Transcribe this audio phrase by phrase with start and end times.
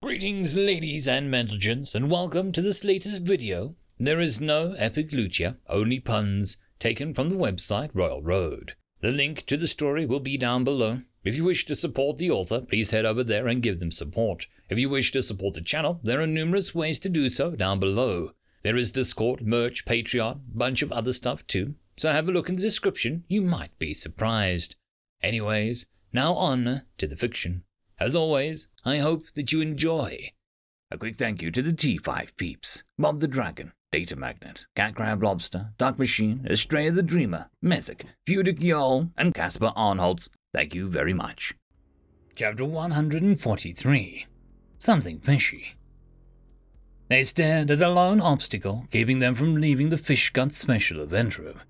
[0.00, 3.74] Greetings, ladies and gentlemen, and welcome to this latest video.
[3.98, 8.74] There is no epic Loot Here, only puns, taken from the website Royal Road.
[9.00, 11.02] The link to the story will be down below.
[11.24, 14.46] If you wish to support the author, please head over there and give them support.
[14.70, 17.80] If you wish to support the channel, there are numerous ways to do so down
[17.80, 18.30] below.
[18.62, 21.74] There is Discord, merch, Patreon, bunch of other stuff too.
[21.96, 24.76] So have a look in the description, you might be surprised.
[25.24, 27.64] Anyways, now on to the fiction.
[28.00, 30.30] As always, I hope that you enjoy.
[30.90, 35.20] A quick thank you to the T5 peeps Bob the Dragon, Data Magnet, Cat Crab
[35.22, 40.28] Lobster, Dark Machine, Estrella the Dreamer, Mesic, Fudic Yol, and Casper Arnholtz.
[40.54, 41.54] Thank you very much.
[42.36, 44.26] Chapter 143
[44.78, 45.74] Something Fishy.
[47.08, 51.36] They stared at a lone obstacle keeping them from leaving the fish gut special event
[51.36, 51.62] room.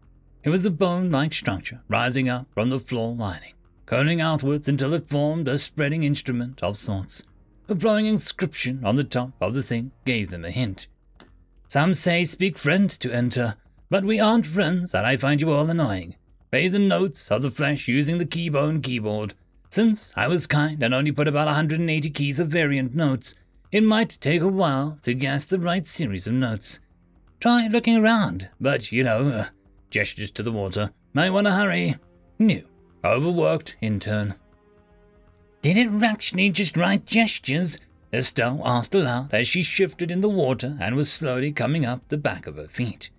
[0.45, 3.55] It was a bone like structure rising up from the floor lining
[3.89, 7.23] curling outwards until it formed a spreading instrument of sorts.
[7.71, 10.89] A glowing inscription on the top of the thing gave them a hint.
[11.69, 13.55] Some say speak friend to enter,
[13.89, 16.17] but we aren't friends and I find you all annoying.
[16.51, 19.33] Play the notes of the flesh using the keybone keyboard.
[19.71, 23.35] Since I was kind and only put about 180 keys of variant notes,
[23.73, 26.81] it might take a while to guess the right series of notes.
[27.41, 29.47] Try looking around, but you know, uh,
[29.89, 30.91] gestures to the water.
[31.15, 31.97] Might want to hurry.
[32.39, 32.67] New.
[33.05, 34.35] Overworked intern.
[35.63, 37.81] Did it actually just write gestures?
[38.13, 42.17] Estelle asked aloud as she shifted in the water and was slowly coming up the
[42.17, 43.11] back of her feet.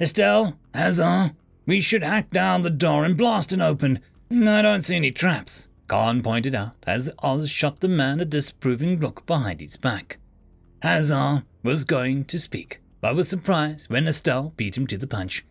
[0.00, 1.32] Estelle, Hazar,
[1.66, 4.00] we should hack down the door and blast it open.
[4.30, 9.00] I don't see any traps, Khan pointed out as Oz shot the man a disapproving
[9.00, 10.18] look behind his back.
[10.82, 15.44] Hazar was going to speak, but was surprised when Estelle beat him to the punch.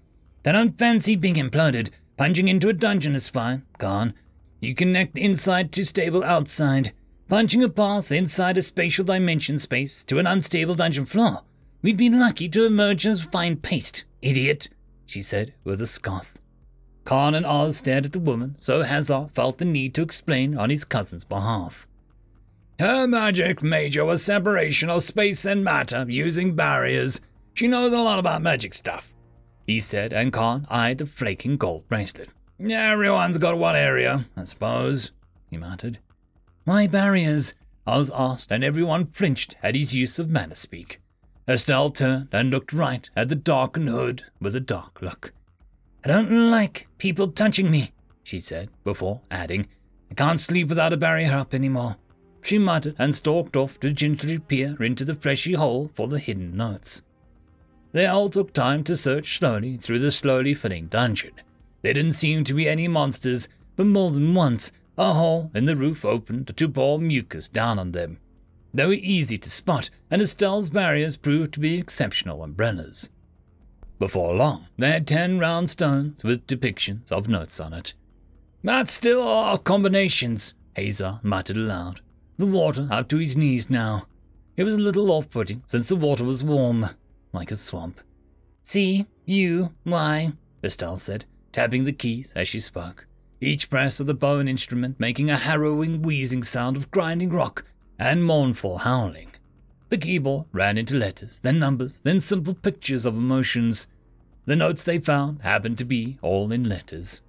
[0.43, 1.89] They don't fancy being imploded.
[2.19, 3.63] Punching into a dungeon is fine.
[3.77, 4.13] Khan.
[4.59, 6.91] You connect inside to stable outside.
[7.29, 11.43] Punching a path inside a spatial dimension space to an unstable dungeon floor.
[11.81, 14.67] We'd be lucky to emerge as fine paste, idiot,
[15.05, 16.33] she said with a scoff.
[17.05, 20.69] Khan and Oz stared at the woman, so Hazar felt the need to explain on
[20.69, 21.87] his cousin's behalf.
[22.79, 27.21] Her magic major was separation of space and matter using barriers.
[27.53, 29.08] She knows a lot about magic stuff
[29.69, 32.29] he said, and Khan eyed the flaking gold bracelet.
[32.59, 35.11] Everyone's got one area, I suppose,
[35.49, 35.99] he muttered.
[36.65, 37.53] Why barriers?
[37.85, 40.99] Oz asked, and everyone flinched at his use of mana speak.
[41.47, 45.33] Estelle turned and looked right at the darkened hood with a dark look.
[46.03, 47.91] I don't like people touching me,
[48.23, 49.67] she said, before adding,
[50.09, 51.97] I can't sleep without a barrier up any more.
[52.41, 56.57] She muttered and stalked off to gently peer into the fleshy hole for the hidden
[56.57, 57.03] notes.
[57.91, 61.33] They all took time to search slowly through the slowly filling dungeon.
[61.81, 65.75] There didn't seem to be any monsters, but more than once, a hole in the
[65.75, 68.19] roof opened to pour mucus down on them.
[68.73, 73.09] They were easy to spot, and Estelle's barriers proved to be exceptional umbrellas.
[73.97, 77.93] Before long, they had ten round stones with depictions of notes on it.
[78.63, 82.01] That's still our combinations, Hazar muttered aloud,
[82.37, 84.05] the water up to his knees now.
[84.57, 86.89] It was a little off putting since the water was warm
[87.31, 88.01] like a swamp.
[88.61, 93.07] C, U, Y, Estelle said, tapping the keys as she spoke,
[93.41, 97.63] each press of the bone instrument making a harrowing wheezing sound of grinding rock
[97.97, 99.31] and mournful howling.
[99.89, 103.87] The keyboard ran into letters, then numbers, then simple pictures of emotions.
[104.45, 107.21] The notes they found happened to be all in letters.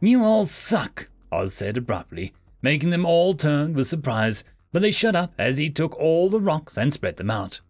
[0.00, 5.16] You all suck, Oz said abruptly, making them all turn with surprise, but they shut
[5.16, 7.60] up as he took all the rocks and spread them out.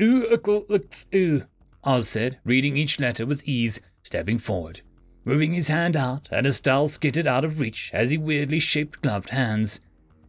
[0.00, 1.44] Ooh,
[1.84, 4.80] Oz said, reading each letter with ease, stepping forward.
[5.24, 9.30] Moving his hand out, and Estelle skittered out of reach as he weirdly shaped gloved
[9.30, 9.80] hands.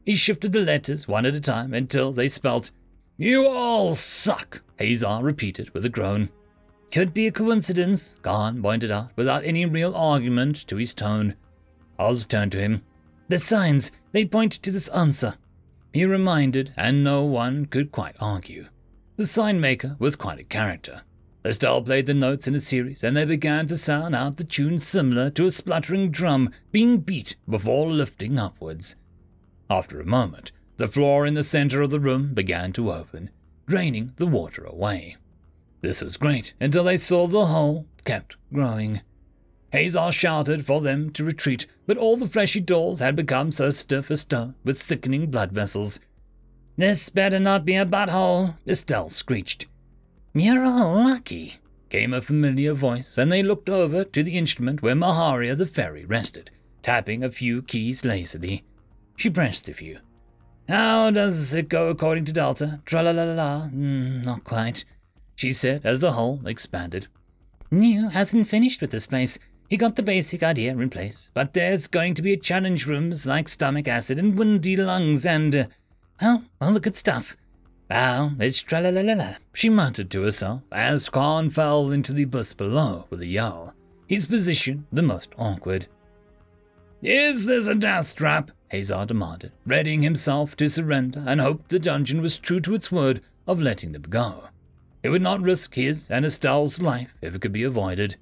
[0.05, 2.71] He shifted the letters one at a time until they spelt,
[3.17, 6.29] You all suck, Hazar repeated with a groan.
[6.91, 11.35] Could be a coincidence, Khan pointed out, without any real argument to his tone.
[11.97, 12.83] Oz turned to him.
[13.29, 15.35] The signs, they point to this answer.
[15.93, 18.67] He reminded, and no one could quite argue.
[19.21, 21.03] The sign maker was quite a character.
[21.45, 24.79] Estelle played the notes in a series, and they began to sound out the tune
[24.79, 28.95] similar to a spluttering drum being beat before lifting upwards.
[29.69, 33.29] After a moment, the floor in the center of the room began to open,
[33.67, 35.17] draining the water away.
[35.81, 39.01] This was great until they saw the hole kept growing.
[39.71, 44.09] Hazar shouted for them to retreat, but all the fleshy dolls had become so stiff
[44.09, 45.99] as stone with thickening blood vessels
[46.81, 49.67] this better not be a butthole, Estelle screeched.
[50.33, 51.55] You're all lucky,
[51.89, 56.05] came a familiar voice, and they looked over to the instrument where Maharia the fairy
[56.05, 56.49] rested,
[56.81, 58.63] tapping a few keys lazily.
[59.15, 59.99] She pressed a few.
[60.67, 62.81] How does it go according to Delta?
[62.85, 64.85] Tra la la la not quite,
[65.35, 67.07] she said as the hole expanded.
[67.69, 69.37] Neo hasn't finished with this place.
[69.69, 73.47] He got the basic idea in place, but there's going to be challenge rooms like
[73.47, 75.65] stomach acid and windy lungs and, uh,
[76.21, 77.35] well, all the good stuff.
[77.89, 82.13] Well, it's tra la la la la, she muttered to herself as Khan fell into
[82.13, 83.73] the abyss below with a yell,
[84.07, 85.87] his position the most awkward.
[87.01, 88.51] Is this a death trap?
[88.69, 93.19] Hazar demanded, readying himself to surrender and hoped the dungeon was true to its word
[93.47, 94.45] of letting them go.
[95.03, 98.15] It would not risk his and Estelle's life if it could be avoided.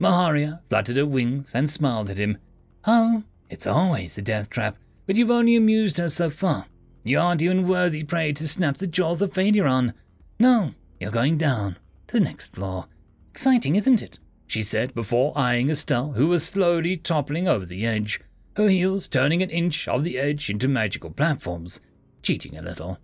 [0.00, 2.38] Maharia fluttered her wings and smiled at him.
[2.86, 4.76] Oh, it's always a death trap,
[5.06, 6.66] but you've only amused her so far.
[7.06, 9.94] You aren't even worthy prey to snap the jaws of failure on.
[10.40, 11.76] No, you're going down
[12.08, 12.86] to the next floor.
[13.30, 14.18] Exciting, isn't it?
[14.48, 18.20] She said before eyeing Estelle, who was slowly toppling over the edge,
[18.56, 21.80] her heels turning an inch of the edge into magical platforms,
[22.22, 22.98] cheating a little.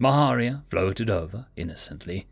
[0.00, 2.26] Maharia floated over innocently.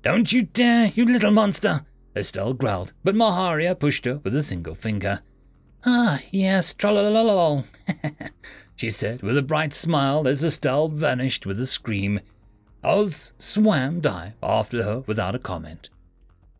[0.00, 1.84] Don't you dare, you little monster!
[2.16, 5.20] Estelle growled, but Maharia pushed her with a single finger.
[5.84, 7.64] Ah, yes, trollololol,
[8.76, 12.20] she said with a bright smile as Estelle vanished with a scream.
[12.84, 15.90] Oz swam dive after her without a comment.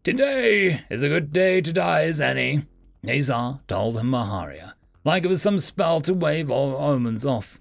[0.03, 2.67] Today is a good day to die, Zanny,
[3.07, 4.75] Hazar told him Maharia,
[5.05, 7.61] like it was some spell to wave all omens off.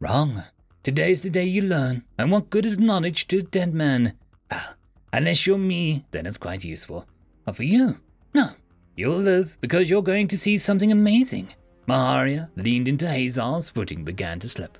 [0.00, 0.42] Wrong.
[0.82, 4.14] Today's the day you learn, and what good is knowledge to a dead man?
[4.50, 4.74] Ah,
[5.12, 7.06] unless you're me, then it's quite useful.
[7.44, 8.00] But for you,
[8.34, 8.50] no.
[8.96, 11.54] You'll live because you're going to see something amazing.
[11.86, 14.78] Maharia leaned into Hazar's footing began to slip.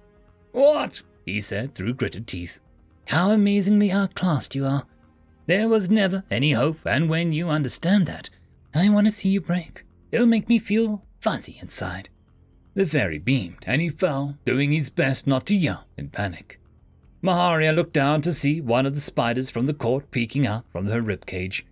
[0.52, 1.02] What?
[1.24, 2.60] he said through gritted teeth.
[3.08, 4.84] How amazingly outclassed you are.
[5.46, 8.30] There was never any hope, and when you understand that,
[8.74, 9.84] I want to see you break.
[10.10, 12.08] It'll make me feel fuzzy inside.
[12.74, 16.58] The fairy beamed, and he fell, doing his best not to yell in panic.
[17.22, 20.86] Maharia looked down to see one of the spiders from the court peeking out from
[20.86, 21.66] her rib cage.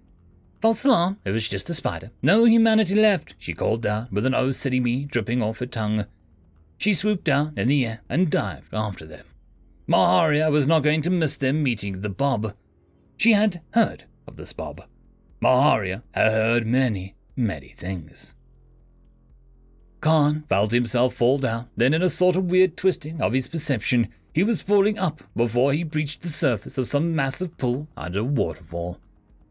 [0.61, 2.11] False alarm, it was just a spider.
[2.23, 6.05] No humanity left, she called out with an O City me dripping off her tongue.
[6.77, 9.25] She swooped down in the air and dived after them.
[9.89, 12.55] Maharia was not going to miss them meeting the Bob.
[13.17, 14.83] She had heard of this Bob.
[15.43, 18.35] Maharia had heard many, many things.
[20.01, 24.09] Khan felt himself fall down, then in a sort of weird twisting of his perception,
[24.35, 28.25] he was falling up before he reached the surface of some massive pool under a
[28.25, 28.99] waterfall.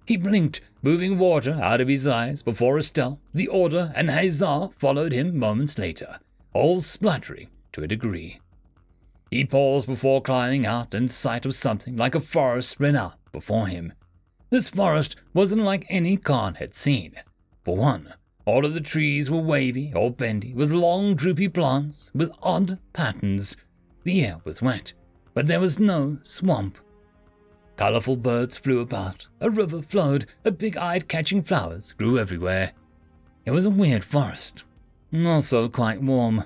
[0.10, 5.14] He blinked, moving water out of his eyes before Estelle, the Order, and Hazar followed
[5.14, 6.18] him moments later,
[6.52, 8.40] all spluttering to a degree.
[9.30, 13.68] He paused before climbing out in sight of something like a forest spread out before
[13.68, 13.94] him.
[14.50, 17.14] This forest wasn't like any Khan had seen.
[17.64, 18.16] For one,
[18.46, 23.56] all of the trees were wavy or bendy, with long droopy plants with odd patterns.
[24.06, 24.94] The air was wet,
[25.36, 26.80] but there was no swamp
[27.80, 32.74] Colorful birds flew about, a river flowed, a big eyed catching flowers grew everywhere.
[33.46, 34.66] It was a weird forest,
[35.16, 36.44] also quite warm.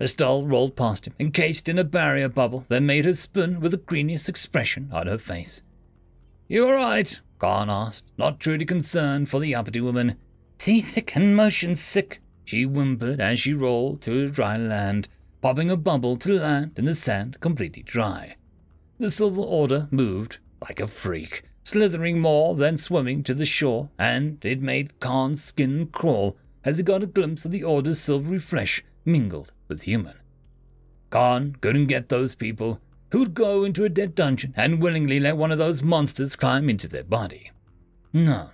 [0.00, 3.76] Estelle rolled past him, encased in a barrier bubble that made her spin with the
[3.76, 5.62] greeniest expression on her face.
[6.48, 7.20] You all right?
[7.38, 10.16] Khan asked, not truly concerned for the uppity woman.
[10.58, 15.08] Seasick and motion sick, she whimpered as she rolled to dry land,
[15.42, 18.37] popping a bubble to land in the sand completely dry.
[19.00, 24.44] The Silver Order moved like a freak, slithering more than swimming to the shore, and
[24.44, 28.82] it made Khan's skin crawl as he got a glimpse of the Order's silvery flesh
[29.04, 30.16] mingled with human.
[31.10, 32.80] Khan couldn't get those people
[33.12, 36.88] who'd go into a dead dungeon and willingly let one of those monsters climb into
[36.88, 37.52] their body.
[38.12, 38.50] No,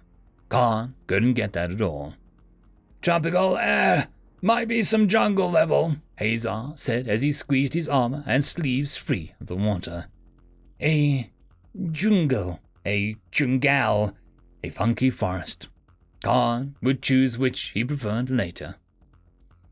[0.50, 2.16] Khan couldn't get that at all.
[3.00, 4.08] Tropical air!
[4.42, 9.32] Might be some jungle level, Hazar said as he squeezed his armor and sleeves free
[9.40, 10.08] of the water
[10.80, 11.30] a
[11.90, 14.14] jungle, a jungle,
[14.62, 15.68] a funky forest.
[16.22, 18.76] Khan would choose which he preferred later.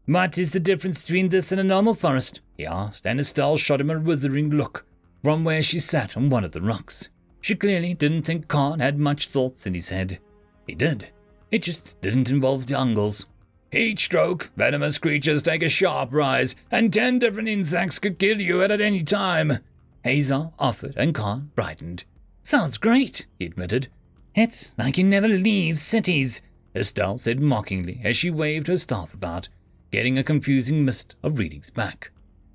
[0.07, 2.41] What is the difference between this and a normal forest?
[2.57, 4.85] he asked, and shot him a withering look
[5.23, 7.09] from where she sat on one of the rocks.
[7.41, 10.19] She clearly didn't think Khan had much thoughts in his head.
[10.67, 11.09] He did.
[11.51, 13.27] It just didn't involve jungles.
[13.71, 18.63] Heat stroke, venomous creatures take a sharp rise, and ten different insects could kill you
[18.63, 19.59] at any time.
[20.05, 22.05] Hazar offered, and Khan brightened.
[22.43, 23.89] Sounds great, he admitted.
[24.35, 26.43] It's like you never leave cities,
[26.75, 29.49] Estelle said mockingly as she waved her staff about,
[29.91, 32.11] getting a confusing mist of readings back.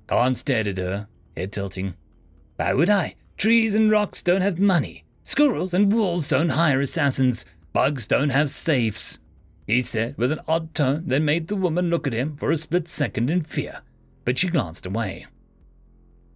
[0.06, 1.94] Khan stared at her, head tilting.
[2.56, 3.14] Why would I?
[3.36, 5.04] Trees and rocks don't have money.
[5.22, 7.44] Squirrels and wolves don't hire assassins.
[7.72, 9.20] Bugs don't have safes.
[9.66, 12.56] He said with an odd tone that made the woman look at him for a
[12.56, 13.82] split second in fear,
[14.24, 15.26] but she glanced away.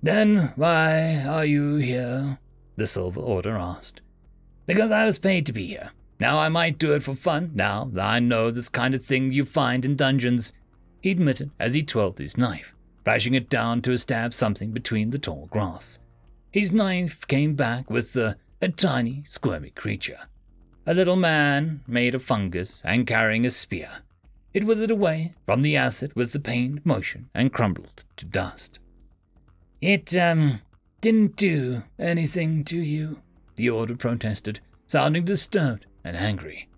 [0.03, 2.39] Then why are you here?
[2.75, 4.01] The Silver Order asked.
[4.67, 5.93] Because I was paid to be here.
[6.19, 9.31] Now I might do it for fun, now that I know this kind of thing
[9.31, 10.53] you find in dungeons,
[11.01, 15.19] he admitted as he twirled his knife, flashing it down to stab something between the
[15.19, 16.01] tall grass.
[16.51, 20.19] His knife came back with a, a tiny, squirmy creature.
[20.85, 23.89] A little man made of fungus and carrying a spear.
[24.53, 28.81] It withered away from the acid with the pained motion and crumbled to dust.
[29.83, 30.61] It, um,
[31.01, 33.21] didn't do anything to you,
[33.57, 36.69] the order protested, sounding disturbed and angry.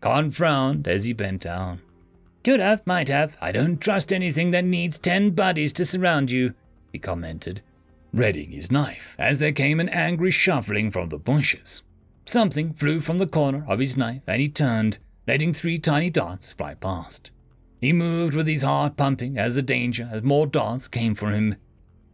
[0.00, 1.80] Khan frowned as he bent down.
[2.44, 3.34] Could have, might have.
[3.40, 6.52] I don't trust anything that needs ten bodies to surround you,
[6.92, 7.62] he commented,
[8.12, 11.82] readying his knife as there came an angry shuffling from the bushes.
[12.26, 16.52] Something flew from the corner of his knife and he turned, letting three tiny darts
[16.52, 17.30] fly past.
[17.80, 21.56] He moved with his heart pumping as the danger as more darts came for him.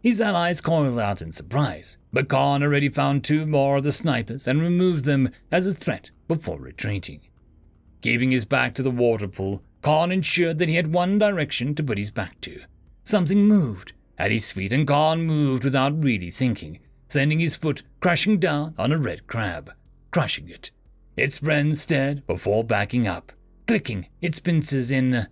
[0.07, 4.47] His allies coiled out in surprise, but Khan already found two more of the snipers
[4.47, 7.23] and removed them as a threat before retreating.
[8.03, 11.83] Keeping his back to the water pool, Khan ensured that he had one direction to
[11.83, 12.61] put his back to.
[13.03, 18.39] Something moved at his feet, and Khan moved without really thinking, sending his foot crashing
[18.39, 19.73] down on a red crab,
[20.13, 20.71] crushing it.
[21.17, 23.33] Its friend stared before backing up,
[23.67, 25.27] clicking its pincers in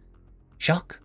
[0.59, 0.99] shock.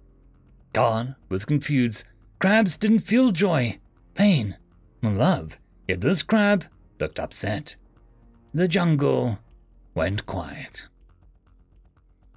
[0.74, 2.04] Khan was confused.
[2.40, 3.80] Crabs didn't feel joy,
[4.16, 4.56] pain,
[5.04, 6.66] or love, yet this crab
[6.98, 7.76] looked upset.
[8.54, 9.40] The jungle
[9.94, 10.88] went quiet.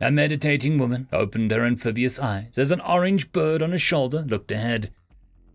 [0.00, 4.50] A meditating woman opened her amphibious eyes as an orange bird on her shoulder looked
[4.50, 4.90] ahead.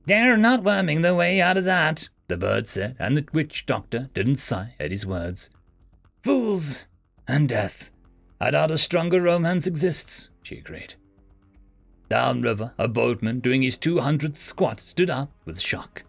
[0.05, 4.09] They're not worming their way out of that, the bird said, and the witch doctor
[4.13, 5.49] didn't sigh at his words.
[6.23, 6.87] Fools
[7.27, 7.91] and death.
[8.39, 10.93] I doubt a stronger romance exists, she agreed.
[12.09, 16.03] Downriver, a boatman doing his 200th squat stood up with shock.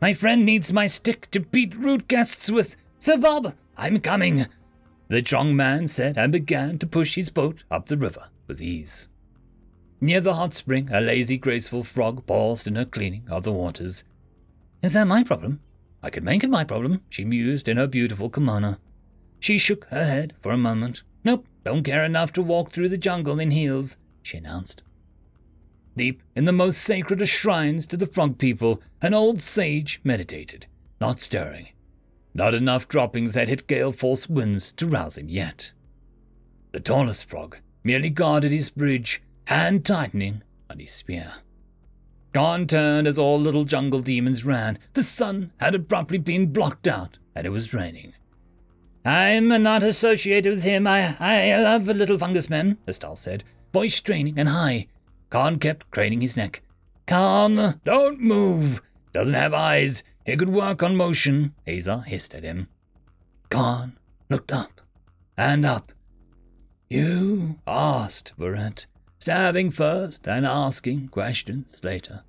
[0.00, 2.76] My friend needs my stick to beat root guests with.
[2.98, 4.46] Sir Bob, I'm coming.
[5.08, 9.08] The strong man said and began to push his boat up the river with ease.
[10.00, 14.04] Near the hot spring, a lazy, graceful frog paused in her cleaning of the waters.
[14.82, 15.60] Is that my problem?
[16.02, 18.76] I could make it my problem, she mused in her beautiful kimono.
[19.40, 21.02] She shook her head for a moment.
[21.24, 24.82] Nope, don't care enough to walk through the jungle in heels, she announced.
[25.98, 30.66] Deep in the most sacred of shrines to the frog people, an old sage meditated,
[31.00, 31.70] not stirring.
[32.32, 35.72] Not enough droppings had hit gale force winds to rouse him yet.
[36.70, 41.32] The tallest frog merely guarded his bridge, hand tightening on his spear.
[42.32, 44.78] Khan turned as all little jungle demons ran.
[44.92, 48.12] The sun had abruptly been blocked out, and it was raining.
[49.04, 50.86] I'm not associated with him.
[50.86, 54.86] I, I love the little fungus men, Estelle said, voice straining and high.
[55.30, 56.62] Khan kept craning his neck.
[57.06, 58.82] Khan, don't move.
[59.12, 60.02] Doesn't have eyes.
[60.24, 62.68] He could work on motion, Hazar hissed at him.
[63.50, 64.80] Khan looked up
[65.36, 65.92] and up.
[66.90, 68.86] You asked it,
[69.18, 72.22] stabbing first and asking questions later.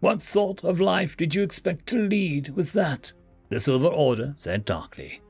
[0.00, 3.12] What sort of life did you expect to lead with that?
[3.50, 5.20] The Silver Order said darkly.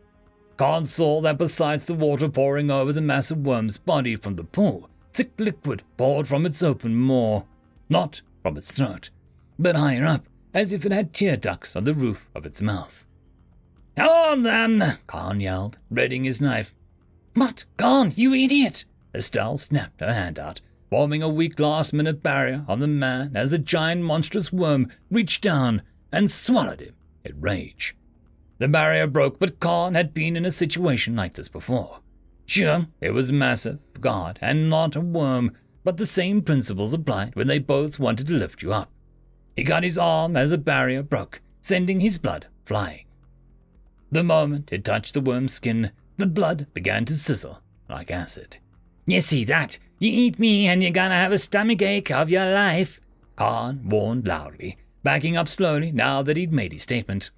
[0.56, 4.88] Khan saw that besides the water pouring over the massive worm's body from the pool,
[5.12, 7.42] thick liquid poured from its open maw,
[7.88, 9.10] not from its throat,
[9.58, 13.06] but higher up, as if it had tear ducts on the roof of its mouth.
[13.96, 16.74] Come on, then, Khan yelled, readying his knife.
[17.34, 18.84] But, Khan, you idiot!
[19.14, 23.50] Estelle snapped her hand out, forming a weak last minute barrier on the man as
[23.50, 27.96] the giant monstrous worm reached down and swallowed him in rage.
[28.58, 32.01] The barrier broke, but Khan had been in a situation like this before.
[32.46, 35.52] Sure, it was massive, God, and not a worm,
[35.84, 38.90] but the same principles applied when they both wanted to lift you up.
[39.56, 43.04] He got his arm as a barrier broke, sending his blood flying.
[44.10, 48.58] The moment it touched the worm's skin, the blood began to sizzle like acid.
[49.06, 49.78] You see that?
[49.98, 53.00] You eat me and you're gonna have a stomach ache of your life,
[53.36, 57.30] Khan warned loudly, backing up slowly now that he'd made his statement.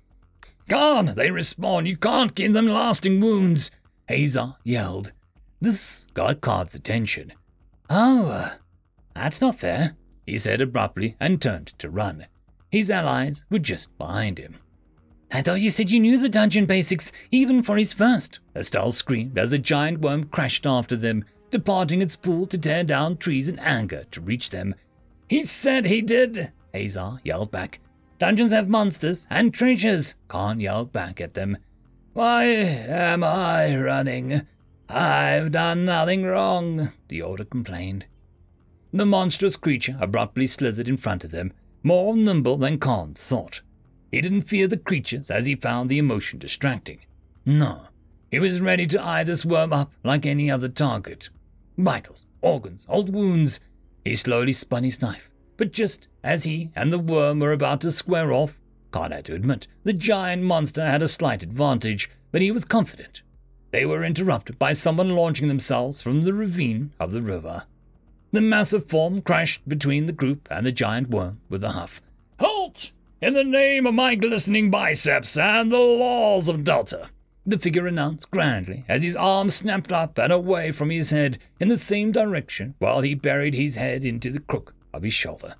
[0.68, 1.86] Khan, they respawn.
[1.86, 3.70] You can't give them lasting wounds,
[4.08, 5.12] Hazar yelled.
[5.60, 7.32] This got Khan's attention.
[7.88, 8.50] Oh, uh,
[9.14, 9.96] that's not fair
[10.26, 12.26] he said abruptly and turned to run.
[12.70, 14.56] His allies were just behind him.
[15.32, 19.38] I thought you said you knew the dungeon basics, even for his first, Estelle screamed
[19.38, 23.58] as the giant worm crashed after them, departing its pool to tear down trees in
[23.58, 24.74] anger to reach them.
[25.28, 27.80] He said he did, Hazar yelled back.
[28.18, 31.58] Dungeons have monsters and treasures, Khan yelled back at them.
[32.14, 34.46] Why am I running?
[34.88, 38.06] I've done nothing wrong, the order complained.
[38.92, 41.52] The monstrous creature abruptly slithered in front of them,
[41.82, 43.62] more nimble than Khan thought.
[44.12, 47.00] He didn't fear the creatures as he found the emotion distracting.
[47.44, 47.88] No,
[48.30, 51.30] he was ready to eye this worm up like any other target.
[51.76, 53.58] Vitals, organs, old wounds.
[54.04, 57.90] He slowly spun his knife, but just as he and the worm were about to
[57.90, 58.60] square off,
[58.94, 63.22] Khan had to admit the giant monster had a slight advantage, but he was confident.
[63.72, 67.64] They were interrupted by someone launching themselves from the ravine of the river.
[68.30, 72.00] The massive form crashed between the group and the giant worm with a huff.
[72.38, 72.92] Halt!
[73.20, 77.08] In the name of my glistening biceps and the laws of Delta,
[77.44, 81.66] the figure announced grandly as his arm snapped up and away from his head in
[81.66, 85.56] the same direction while he buried his head into the crook of his shoulder.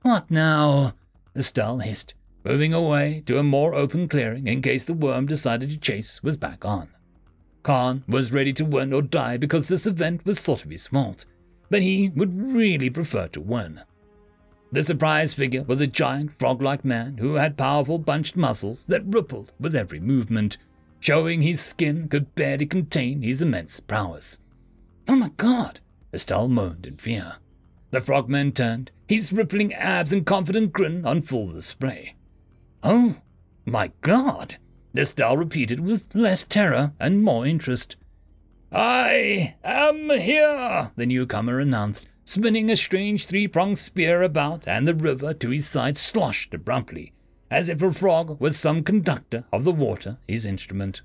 [0.00, 0.94] What now?
[1.36, 5.78] Estelle hissed, moving away to a more open clearing in case the worm decided to
[5.78, 6.88] chase was back on.
[7.62, 11.24] Khan was ready to win or die because this event was sort of his fault,
[11.70, 13.80] but he would really prefer to win.
[14.70, 19.06] The surprise figure was a giant frog like man who had powerful bunched muscles that
[19.06, 20.58] rippled with every movement,
[21.00, 24.38] showing his skin could barely contain his immense prowess.
[25.08, 25.80] Oh my god!
[26.12, 27.36] Estelle moaned in fear.
[27.90, 32.16] The frogman turned, his rippling abs and confident grin on full display.
[32.86, 33.16] Oh
[33.64, 34.58] my god!
[34.94, 37.96] Estelle repeated with less terror and more interest.
[38.70, 44.94] I am here, the newcomer announced, spinning a strange three pronged spear about, and the
[44.94, 47.14] river to his side sloshed abruptly,
[47.50, 51.00] as if a frog was some conductor of the water, his instrument.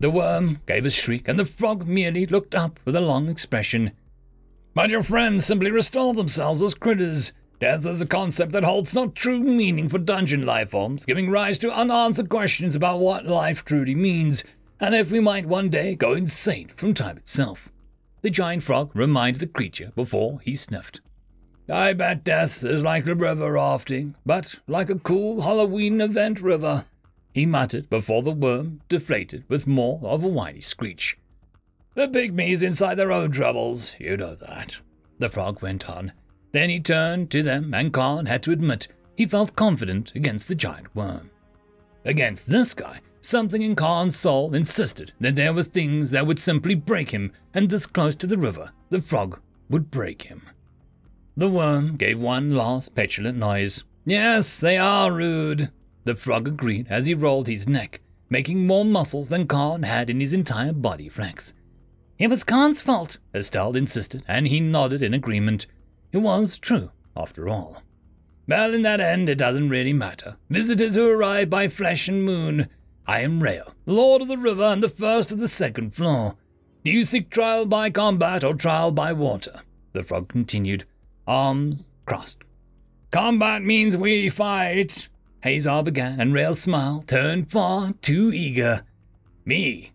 [0.00, 3.92] The worm gave a shriek, and the frog merely looked up with a long expression.
[4.74, 7.32] But your friends simply restore themselves as critters.
[7.60, 11.58] Death is a concept that holds no true meaning for dungeon life forms, giving rise
[11.60, 14.42] to unanswered questions about what life truly means,
[14.80, 17.70] and if we might one day go insane from time itself
[18.22, 21.00] the giant frog reminded the creature before he sniffed.
[21.70, 26.84] I bet death is like the river rafting, but like a cool Halloween event river,
[27.32, 31.16] he muttered before the worm deflated with more of a whiny screech.
[31.94, 34.80] The pygmies inside their own troubles, you know that,
[35.18, 36.12] the frog went on.
[36.52, 40.54] Then he turned to them, and Khan had to admit he felt confident against the
[40.54, 41.30] giant worm.
[42.04, 46.74] Against this guy, Something in Khan's soul insisted that there was things that would simply
[46.74, 50.42] break him, and this close to the river, the frog would break him.
[51.36, 53.84] The worm gave one last petulant noise.
[54.06, 55.70] Yes, they are rude,
[56.04, 60.20] the frog agreed as he rolled his neck, making more muscles than Khan had in
[60.20, 61.52] his entire body flex.
[62.18, 65.66] It was Khan's fault, Estelle insisted, and he nodded in agreement.
[66.12, 67.82] It was true, after all.
[68.48, 70.36] Well, in that end, it doesn't really matter.
[70.48, 72.68] Visitors who arrive by flesh and moon
[73.06, 76.36] I am Rael, Lord of the River and the first of the second floor.
[76.84, 79.62] Do you seek trial by combat or trial by water?
[79.92, 80.84] The frog continued,
[81.26, 82.44] arms crossed.
[83.10, 85.08] Combat means we fight.
[85.42, 88.82] Hazar began, and Rael's smile turned far too eager.
[89.44, 89.92] Me.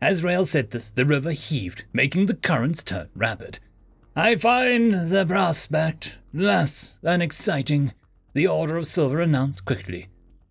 [0.00, 3.58] As Rael said this, the river heaved, making the currents turn rapid.
[4.14, 7.94] I find the prospect less than exciting,
[8.34, 10.08] the Order of Silver announced quickly.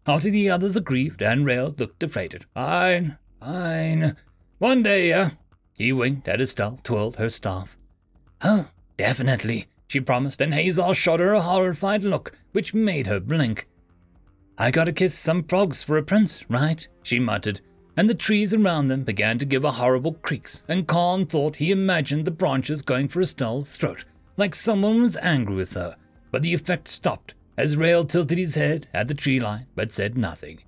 [0.08, 2.46] After the others agreed, and Rael looked deflated.
[2.56, 4.16] Fine, fine.
[4.58, 5.32] One day, yeah.
[5.78, 7.78] He winked at Estelle, twirled her staff.
[8.44, 13.68] Oh, definitely, she promised, and Hazar shot her a horrified look, which made her blink.
[14.58, 16.88] I gotta kiss some frogs for a prince, right?
[17.04, 17.62] she muttered,
[17.98, 21.72] and the trees around them began to give a horrible creaks, and Khan thought he
[21.72, 24.06] imagined the branches going for Estelle's throat,
[24.38, 25.96] like someone was angry with her,
[26.32, 30.18] but the effect stopped as Rael tilted his head at the tree line but said
[30.18, 30.62] nothing.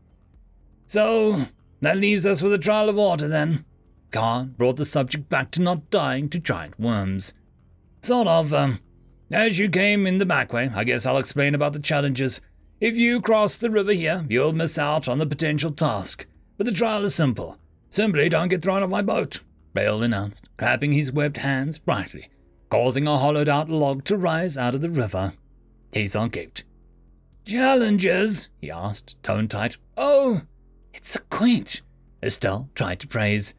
[0.86, 1.46] So,
[1.82, 3.66] that leaves us with a trial of water then.
[4.12, 7.34] Khan brought the subject back to not dying to giant worms.
[8.02, 8.80] Sort of, um,
[9.32, 12.42] as you came in the back way, I guess I'll explain about the challenges.
[12.80, 16.28] If you cross the river here, you'll miss out on the potential task.
[16.58, 17.58] But the trial is simple.
[17.90, 19.42] Simply don't get thrown off my boat,
[19.76, 22.30] Rael announced, clapping his webbed hands brightly,
[22.70, 25.34] causing a hollowed out log to rise out of the river.
[25.94, 26.64] Hazar gaped.
[27.46, 28.50] Challenges?
[28.60, 29.78] he asked, tone tight.
[29.98, 30.42] Oh,
[30.94, 31.82] it's so quaint.
[32.24, 33.56] Estelle tried to praise.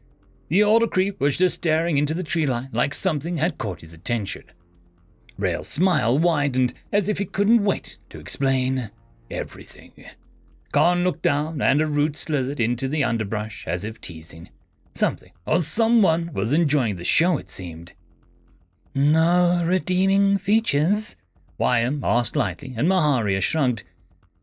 [0.47, 3.93] The older creep was just staring into the tree line like something had caught his
[3.93, 4.43] attention.
[5.37, 8.91] Rael's smile widened as if he couldn't wait to explain
[9.29, 9.93] everything.
[10.75, 14.49] Khan looked down and a root slithered into the underbrush as if teasing.
[14.93, 17.93] Something or someone was enjoying the show, it seemed.
[18.93, 21.15] No redeeming features,
[21.57, 23.83] Wyam asked lightly, and Maharia shrugged.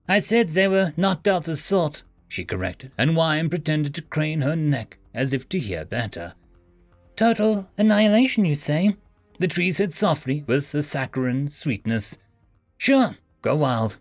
[0.09, 4.57] I said they were not Delta's sort, she corrected, and Wyam pretended to crane her
[4.57, 6.33] neck as if to hear better.
[7.15, 8.97] Total annihilation, you say?
[9.39, 12.17] The tree said softly with a saccharine sweetness.
[12.79, 13.99] Sure, go wild.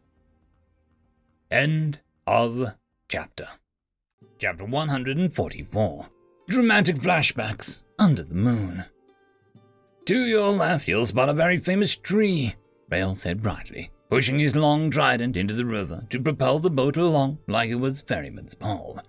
[1.52, 2.74] End of
[3.08, 3.48] chapter.
[4.40, 6.10] Chapter 144
[6.50, 8.86] Dramatic Flashbacks Under the Moon.
[10.06, 12.56] To your left, you'll spot a very famous tree,
[12.90, 17.38] Rael said brightly, pushing his long trident into the river to propel the boat along
[17.48, 19.00] like it was ferryman's pole.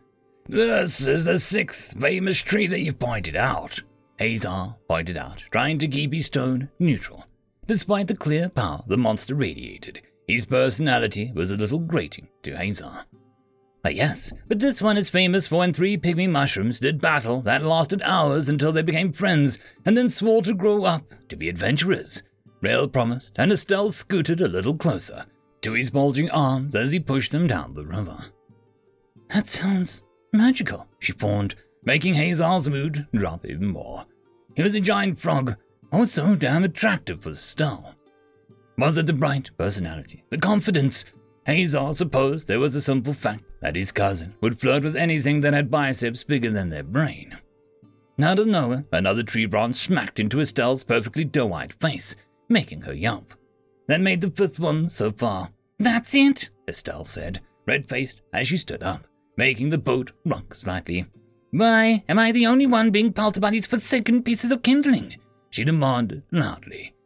[0.49, 3.83] This is the sixth famous tree that you've pointed out,
[4.19, 7.27] Hazar pointed out, trying to keep his tone neutral.
[7.67, 13.05] Despite the clear power the monster radiated, his personality was a little grating to Hazar.
[13.85, 17.65] Uh, yes, but this one is famous for when three pygmy mushrooms did battle that
[17.65, 22.23] lasted hours until they became friends and then swore to grow up to be adventurers.
[22.61, 25.27] Rael promised, and Estelle scooted a little closer
[25.63, 28.17] to his bulging arms as he pushed them down the river.
[29.31, 34.07] That sounds magical, she fawned, making Hazar's mood drop even more.
[34.55, 35.57] He was a giant frog,
[35.91, 37.97] oh so damn attractive for Estelle.
[38.83, 41.05] Was it the bright personality, the confidence,
[41.47, 45.55] Hazar supposed there was a simple fact that his cousin would flirt with anything that
[45.55, 47.39] had biceps bigger than their brain.
[48.21, 52.17] Out of nowhere, another tree branch smacked into Estelle's perfectly doe-eyed face,
[52.49, 53.35] making her yelp.
[53.87, 55.51] That made the fifth one so far.
[55.79, 61.07] That's it, Estelle said, red-faced as she stood up, making the boat rock slightly.
[61.53, 65.19] Why, am I the only one being pelted by these forsaken pieces of kindling?
[65.51, 66.97] She demanded loudly.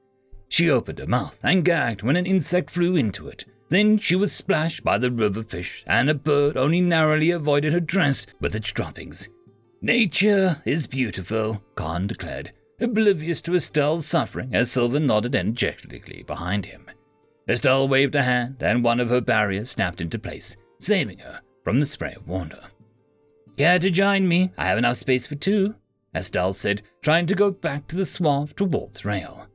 [0.57, 4.33] She opened her mouth and gagged when an insect flew into it, then she was
[4.33, 8.73] splashed by the river fish, and a bird only narrowly avoided her dress with its
[8.73, 9.29] droppings.
[9.83, 16.87] Nature is beautiful, Khan declared, oblivious to Estelle's suffering as Silver nodded energetically behind him.
[17.47, 21.81] Estelle waved a hand, and one of her barriers snapped into place, saving her from
[21.81, 22.63] the spray of water.
[23.59, 24.53] Care to join me?
[24.57, 25.75] I have enough space for two,
[26.15, 29.46] Estelle said, trying to go back to the swath towards Rael.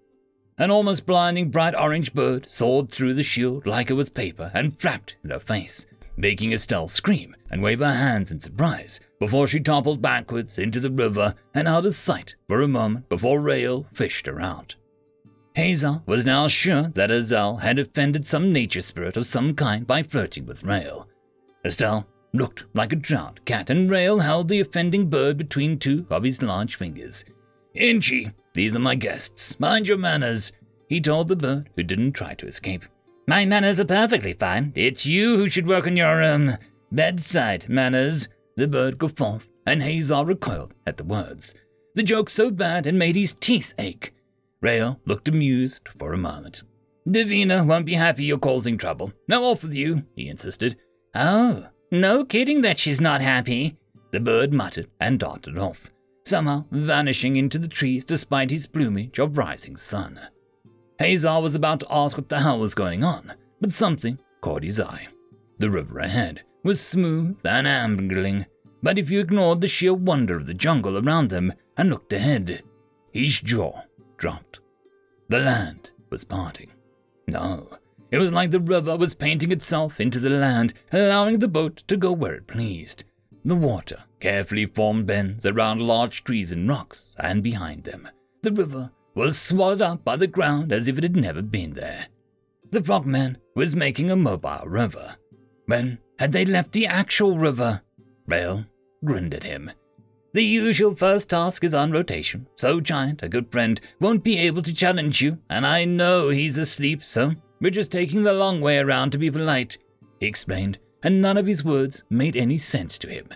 [0.61, 4.79] An almost blinding bright orange bird soared through the shield like it was paper and
[4.79, 9.59] flapped in her face, making Estelle scream and wave her hands in surprise before she
[9.59, 14.27] toppled backwards into the river and out of sight for a moment before Rael fished
[14.27, 14.75] her out.
[15.55, 20.03] Hazar was now sure that Azel had offended some nature spirit of some kind by
[20.03, 21.07] flirting with Rael.
[21.65, 26.23] Estelle looked like a drowned cat, and Rael held the offending bird between two of
[26.23, 27.25] his large fingers.
[27.73, 29.57] Inchi, these are my guests.
[29.59, 30.51] Mind your manners,
[30.87, 32.83] he told the bird, who didn't try to escape.
[33.27, 34.73] My manners are perfectly fine.
[34.75, 36.57] It's you who should work on your, um,
[36.91, 38.27] bedside manners.
[38.57, 41.55] The bird guffawed, and Hazar recoiled at the words.
[41.95, 44.13] The joke so bad it made his teeth ache.
[44.61, 46.63] Rael looked amused for a moment.
[47.07, 49.13] Davina won't be happy you're causing trouble.
[49.27, 50.77] Now off with you, he insisted.
[51.15, 53.77] Oh, no kidding that she's not happy,
[54.11, 55.90] the bird muttered and darted off
[56.23, 60.19] somehow vanishing into the trees despite his plumage of rising sun.
[60.99, 64.79] Hazar was about to ask what the hell was going on, but something caught his
[64.79, 65.07] eye.
[65.57, 68.45] The river ahead was smooth and ambling,
[68.83, 72.63] but if you ignored the sheer wonder of the jungle around them and looked ahead,
[73.11, 73.81] his jaw
[74.17, 74.59] dropped.
[75.29, 76.71] The land was parting.
[77.27, 77.69] No,
[78.11, 81.97] it was like the river was painting itself into the land, allowing the boat to
[81.97, 83.05] go where it pleased.
[83.43, 88.07] The water carefully formed bends around large trees and rocks, and behind them,
[88.43, 92.07] the river was swallowed up by the ground as if it had never been there.
[92.69, 95.15] The frogman was making a mobile river.
[95.65, 97.81] When had they left the actual river?
[98.27, 98.65] Rael
[99.03, 99.71] grinned at him.
[100.33, 104.61] The usual first task is on rotation, so Giant, a good friend, won't be able
[104.61, 108.77] to challenge you, and I know he's asleep, so we're just taking the long way
[108.77, 109.77] around to be polite,
[110.21, 113.27] he explained, and none of his words made any sense to him.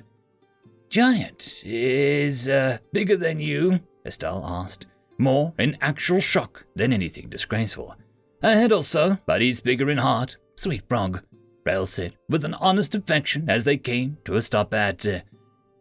[0.89, 3.79] Giant is uh, bigger than you?
[4.05, 4.85] Estelle asked,
[5.17, 7.95] more in actual shock than anything disgraceful.
[8.43, 10.37] A head or so, but he's bigger in heart.
[10.55, 11.23] Sweet frog,
[11.65, 15.21] Rael said with an honest affection as they came to a stop at uh,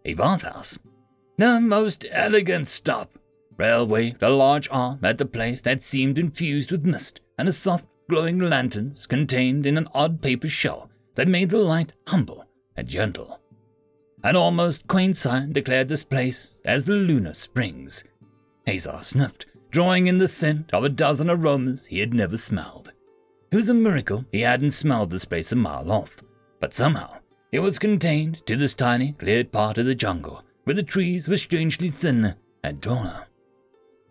[0.05, 0.79] a bathhouse.
[1.37, 3.19] The most elegant stop.
[3.57, 7.53] Rael waved a large arm at the place that seemed infused with mist and a
[7.53, 12.45] soft, glowing lanterns contained in an odd paper shell that made the light humble
[12.77, 13.41] and gentle.
[14.23, 18.05] An almost quaint sign declared this place as the Lunar Springs.
[18.67, 22.93] Hazar sniffed, drawing in the scent of a dozen aromas he had never smelled.
[23.51, 26.23] It was a miracle he hadn't smelled this place a mile off,
[26.59, 27.19] but somehow
[27.53, 31.37] it was contained to this tiny, cleared part of the jungle where the trees were
[31.37, 33.27] strangely thin and taller.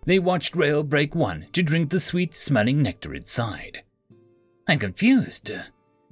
[0.05, 3.83] They watched Rael break one to drink the sweet smelling nectar inside.
[4.67, 5.51] I'm confused.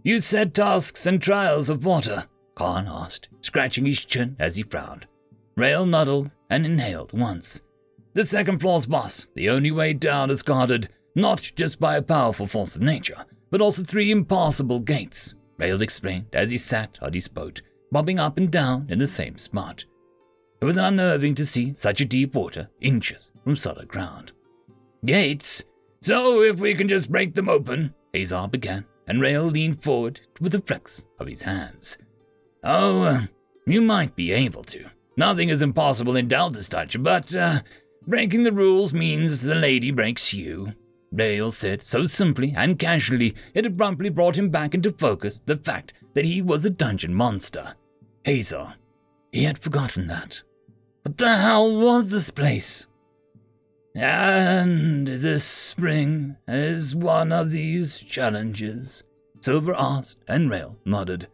[0.03, 5.07] You said tasks and trials of water, Khan asked, scratching his chin as he frowned.
[5.55, 7.61] Rael nodded and inhaled once.
[8.13, 12.47] The second floor's boss, the only way down is guarded not just by a powerful
[12.47, 15.35] force of nature, but also three impassable gates.
[15.57, 17.61] Rael explained as he sat on his boat,
[17.91, 19.85] bobbing up and down in the same spot.
[20.61, 24.31] It was unnerving to see such a deep water inches from solid ground.
[25.05, 25.63] Gates.
[26.01, 30.55] So if we can just break them open, Hazar began, and Rael leaned forward with
[30.55, 31.97] a flex of his hands.
[32.63, 33.21] Oh, uh,
[33.65, 34.85] you might be able to.
[35.17, 37.61] Nothing is impossible in Delta's touch, but uh,
[38.07, 40.73] breaking the rules means the lady breaks you.
[41.11, 45.93] Rael said so simply and casually it abruptly brought him back into focus the fact
[46.13, 47.75] that he was a dungeon monster.
[48.23, 48.73] Hazel.
[49.31, 50.41] He had forgotten that.
[51.03, 52.87] What the hell was this place?
[53.95, 59.03] And this spring is one of these challenges,
[59.41, 61.27] Silver asked, and Rael nodded.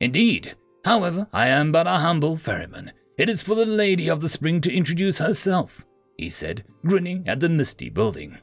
[0.00, 0.54] Indeed.
[0.84, 2.92] However, I am but a humble ferryman.
[3.16, 5.84] It is for the Lady of the Spring to introduce herself,
[6.16, 8.38] he said, grinning at the misty building.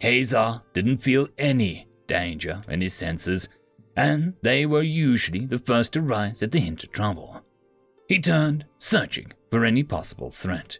[0.00, 3.48] Hazar didn't feel any danger in his senses,
[3.96, 7.42] and they were usually the first to rise at the hint of trouble.
[8.08, 10.78] He turned, searching for any possible threat.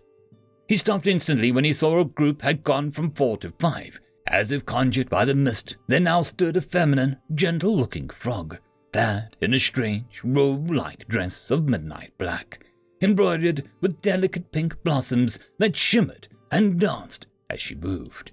[0.69, 4.01] He stopped instantly when he saw a group had gone from four to five.
[4.27, 8.59] As if conjured by the mist, there now stood a feminine, gentle looking frog,
[8.93, 12.67] clad in a strange, robe like dress of midnight black,
[13.01, 18.33] embroidered with delicate pink blossoms that shimmered and danced as she moved.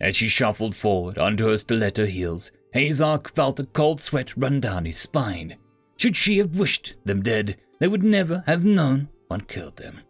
[0.00, 4.84] As she shuffled forward onto her stiletto heels, Hazar felt a cold sweat run down
[4.84, 5.56] his spine.
[5.96, 10.00] Should she have wished them dead, they would never have known what killed them.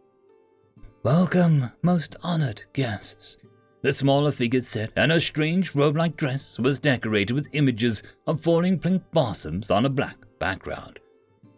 [1.07, 3.39] Welcome, most honored guests,
[3.81, 8.41] the smaller figure said, and her strange robe like dress was decorated with images of
[8.41, 10.99] falling pink blossoms on a black background.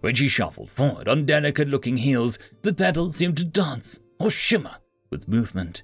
[0.01, 4.77] When she shuffled forward on delicate looking heels, the petals seemed to dance or shimmer
[5.09, 5.83] with movement.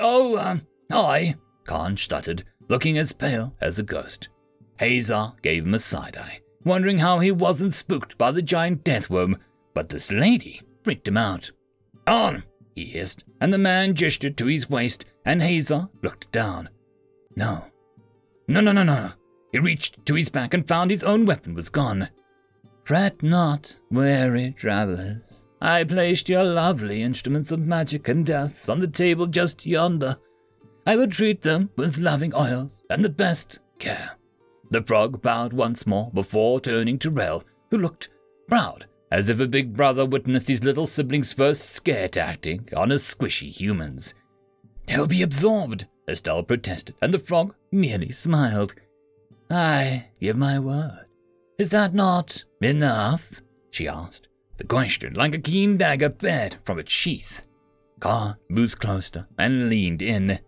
[0.00, 4.30] Oh, um, hi, Khan stuttered, looking as pale as a ghost.
[4.80, 9.36] Hazar gave him a side eye, wondering how he wasn't spooked by the giant deathworm,
[9.74, 11.52] but this lady freaked him out.
[12.08, 12.42] On,
[12.80, 16.68] he hissed, and the man gestured to his waist, and Hazar looked down.
[17.36, 17.66] No.
[18.48, 19.12] No, no, no, no.
[19.52, 22.08] He reached to his back and found his own weapon was gone.
[22.84, 25.46] Fret not, weary travelers.
[25.60, 30.16] I placed your lovely instruments of magic and death on the table just yonder.
[30.86, 34.12] I will treat them with loving oils and the best care.
[34.70, 38.08] The frog bowed once more before turning to Rel, who looked
[38.48, 43.02] proud, as if a big brother witnessed his little sibling's first scare tactic on his
[43.02, 44.14] squishy humans.
[44.86, 48.74] They'll be absorbed, Estelle protested, and the frog merely smiled.
[49.50, 51.06] I give my word.
[51.58, 53.42] Is that not enough?
[53.70, 57.42] she asked, the question like a keen dagger bared from its sheath.
[58.00, 60.40] Khan moved closer and leaned in.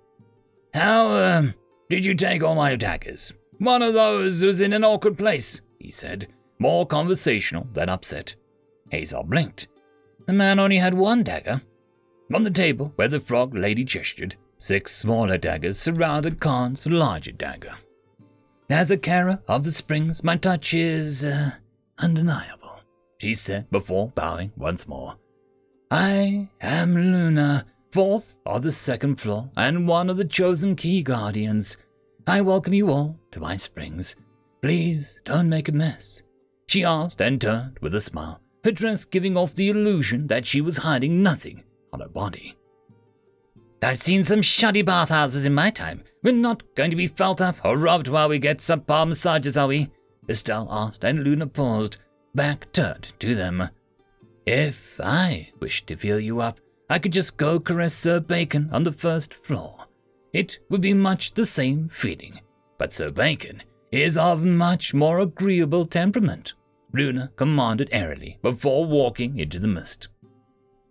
[0.73, 1.55] How, um,
[1.91, 3.35] did you take all my daggers?
[3.59, 8.35] One of those was in an awkward place, he said, more conversational than upset.
[8.93, 9.69] Hazar blinked.
[10.27, 11.63] The man only had one dagger.
[12.33, 17.75] On the table where the frog lady gestured, six smaller daggers surrounded Khan's larger dagger.
[18.71, 21.51] As a carer of the springs, my touch is uh,
[21.99, 22.81] undeniable,
[23.19, 25.17] she said before bowing once more.
[25.91, 31.77] I am Luna, fourth of the second floor, and one of the chosen key guardians.
[32.27, 34.17] I welcome you all to my springs.
[34.63, 36.23] Please don't make a mess.
[36.69, 40.61] She asked and turned with a smile, her dress giving off the illusion that she
[40.61, 42.57] was hiding nothing on her body.
[43.83, 46.05] I've seen some shoddy bathhouses in my time.
[46.23, 49.67] We're not going to be felt up or robbed while we get subpar massages, are
[49.67, 49.91] we?
[50.29, 51.97] Estelle asked, and Luna paused,
[52.33, 53.69] back turned to them.
[54.47, 58.85] If I wished to feel you up, I could just go caress Sir Bacon on
[58.85, 59.87] the first floor.
[60.33, 62.41] It would be much the same feeling.
[62.79, 66.55] But Sir Bacon is of much more agreeable temperament,
[66.95, 70.09] Luna commanded airily before walking into the mist.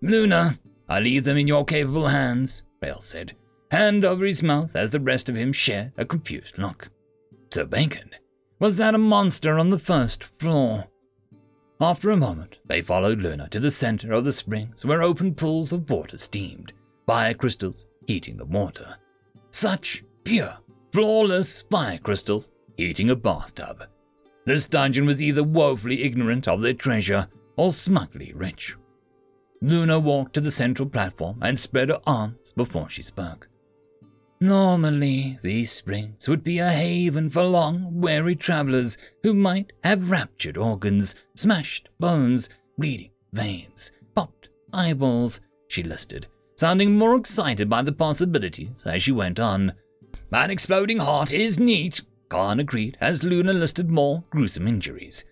[0.01, 0.59] Luna,
[0.89, 3.35] I leave them in your capable hands, Rael said,
[3.71, 6.89] hand over his mouth as the rest of him shared a confused look.
[7.51, 8.09] Sir Bacon,
[8.59, 10.85] was that a monster on the first floor?
[11.79, 15.73] After a moment, they followed Luna to the center of the springs where open pools
[15.73, 16.73] of water steamed,
[17.07, 18.97] fire crystals heating the water.
[19.51, 20.57] Such pure,
[20.91, 23.83] flawless fire crystals heating a bathtub.
[24.45, 28.75] This dungeon was either woefully ignorant of their treasure or smugly rich.
[29.61, 33.47] Luna walked to the central platform and spread her arms before she spoke.
[34.39, 40.57] Normally, these springs would be a haven for long, weary travelers who might have ruptured
[40.57, 46.25] organs, smashed bones, bleeding veins, popped eyeballs, she listed,
[46.55, 49.73] sounding more excited by the possibilities as she went on.
[50.31, 52.01] An exploding heart is neat,
[52.31, 55.25] Khan agreed as Luna listed more gruesome injuries,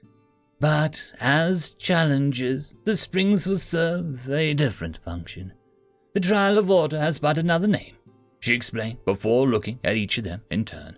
[0.60, 5.54] But as challenges, the springs will serve a different function.
[6.14, 7.96] The trial of water has but another name,
[8.42, 10.98] she explained before looking at each of them in turn.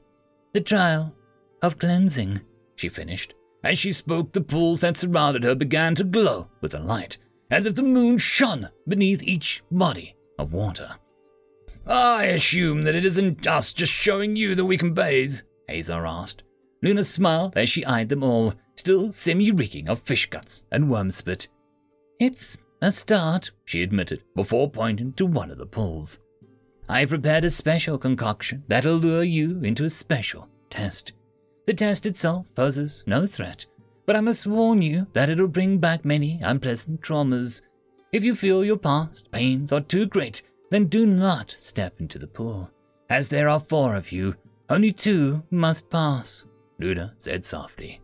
[0.54, 1.14] The trial
[1.62, 2.42] of cleansing,
[2.78, 3.36] she finished.
[3.64, 7.20] As she spoke, the pools that surrounded her began to glow with a light,
[7.52, 10.96] as if the moon shone beneath each body of water.
[11.86, 16.44] I assume that it isn't us just showing you that we can bathe, Hazar asked.
[16.84, 21.48] Luna smiled as she eyed them all, still semi-reeking of fish guts and worm spit.
[22.20, 26.20] It's a start, she admitted, before pointing to one of the pools.
[26.90, 31.14] I prepared a special concoction that'll lure you into a special test.
[31.68, 33.66] The test itself poses no threat,
[34.06, 37.62] but I must warn you that it'll bring back many unpleasant traumas.
[38.12, 42.28] If you feel your past pains are too great, then do not step into the
[42.28, 42.72] pool.
[43.10, 44.36] As there are four of you,
[44.72, 46.46] only two must pass,
[46.80, 48.00] Luna said softly.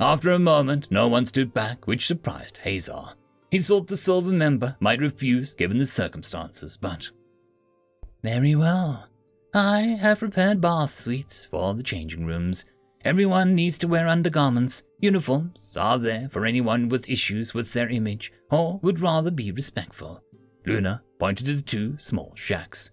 [0.00, 3.14] After a moment, no one stood back, which surprised Hazar.
[3.50, 7.10] He thought the silver member might refuse given the circumstances, but.
[8.24, 9.06] Very well.
[9.54, 12.64] I have prepared bath suites for the changing rooms.
[13.04, 14.82] Everyone needs to wear undergarments.
[14.98, 20.22] Uniforms are there for anyone with issues with their image or would rather be respectful.
[20.64, 22.92] Luna pointed to the two small shacks.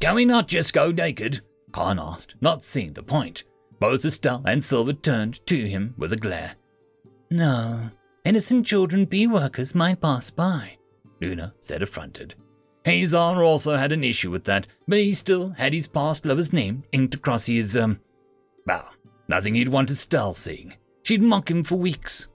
[0.00, 1.40] Can we not just go naked?
[1.74, 3.42] Khan asked, not seeing the point.
[3.80, 6.54] Both Estelle and Silver turned to him with a glare.
[7.32, 7.90] No,
[8.24, 10.78] innocent children bee workers might pass by,
[11.20, 12.36] Luna said affronted.
[12.84, 16.84] Hazar also had an issue with that, but he still had his past lover's name
[16.92, 17.98] inked across his, um,
[18.64, 18.94] well,
[19.26, 20.74] nothing he'd want Estelle seeing.
[21.02, 22.28] She'd mock him for weeks.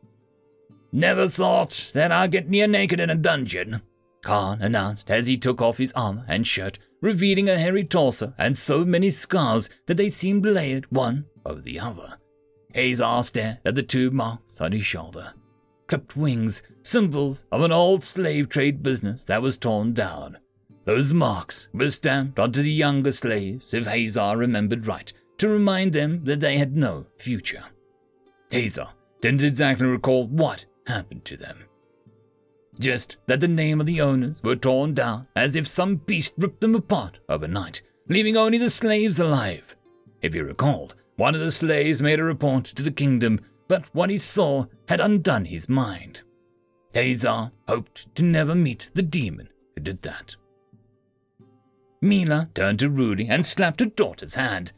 [0.91, 3.83] Never thought that I'd get near naked in a dungeon,
[4.21, 8.57] Khan announced as he took off his armor and shirt, revealing a hairy torso and
[8.57, 12.17] so many scars that they seemed layered one over the other.
[12.73, 15.33] Hazar stared at the two marks on his shoulder.
[15.87, 20.37] Clipped wings, symbols of an old slave trade business that was torn down.
[20.85, 26.23] Those marks were stamped onto the younger slaves, if Hazar remembered right, to remind them
[26.25, 27.63] that they had no future.
[28.51, 28.89] Hazar
[29.21, 31.59] didn't exactly recall what happened to them.
[32.79, 36.61] Just that the name of the owners were torn down as if some beast ripped
[36.61, 39.75] them apart overnight, leaving only the slaves alive.
[40.21, 44.09] If he recalled, one of the slaves made a report to the kingdom, but what
[44.09, 46.21] he saw had undone his mind.
[46.93, 50.37] Hazar hoped to never meet the demon who did that.
[52.01, 54.71] Mila turned to Rudy and slapped her daughter's hand.